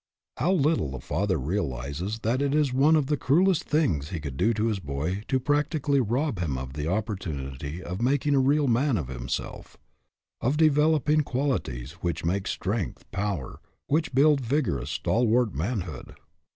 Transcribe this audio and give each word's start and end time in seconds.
How 0.37 0.51
little 0.51 0.95
a 0.95 0.99
father 0.99 1.37
realizes 1.37 2.21
that 2.21 2.41
it 2.41 2.55
is 2.55 2.73
one 2.73 2.95
of 2.95 3.05
the 3.05 3.17
cruelest 3.17 3.65
things 3.65 4.09
he 4.09 4.19
could 4.19 4.35
do 4.35 4.51
to 4.51 4.65
his 4.65 4.79
boy 4.79 5.21
to 5.27 5.39
practically 5.39 5.99
rob 5.99 6.39
him 6.39 6.57
of 6.57 6.73
the 6.73 6.87
opportunity 6.89 7.83
of 7.83 8.01
mak 8.01 8.25
ing 8.25 8.33
a 8.33 8.39
real 8.39 8.67
man 8.67 8.97
of 8.97 9.09
himself, 9.09 9.77
of 10.41 10.57
developing 10.57 11.21
quali 11.21 11.59
ties 11.59 11.91
which 12.01 12.25
make 12.25 12.47
strength, 12.47 13.05
power, 13.11 13.61
which 13.85 14.15
build 14.15 14.41
vigorous, 14.41 14.89
stalwart 14.89 15.53
manhood! 15.53 16.15